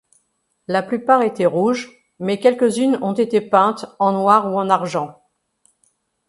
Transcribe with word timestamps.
La 0.67 0.81
plupart 0.81 1.21
étaient 1.21 1.45
rouge, 1.45 1.91
mais 2.17 2.39
quelques-unes 2.39 2.97
ont 3.03 3.13
été 3.13 3.39
peintes 3.39 3.85
en 3.99 4.13
noir 4.13 4.51
ou 4.51 4.57
en 4.57 4.67
argent. 4.67 5.21